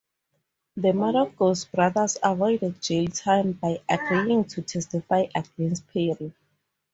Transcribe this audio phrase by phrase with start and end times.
[0.77, 6.33] The Maragos brothers avoided jail time by agreeing to testify against Perry.